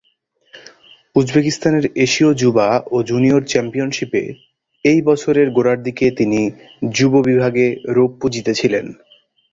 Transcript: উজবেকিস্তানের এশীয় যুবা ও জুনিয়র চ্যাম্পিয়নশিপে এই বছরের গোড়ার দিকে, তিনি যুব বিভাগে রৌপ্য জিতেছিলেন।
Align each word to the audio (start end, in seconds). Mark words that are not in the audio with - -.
উজবেকিস্তানের 1.15 1.85
এশীয় 1.95 2.31
যুবা 2.33 2.67
ও 2.91 2.97
জুনিয়র 3.03 3.41
চ্যাম্পিয়নশিপে 3.47 4.23
এই 4.85 4.99
বছরের 5.01 5.47
গোড়ার 5.51 5.79
দিকে, 5.83 6.05
তিনি 6.11 6.39
যুব 6.91 7.13
বিভাগে 7.21 7.65
রৌপ্য 7.95 8.21
জিতেছিলেন। 8.29 8.85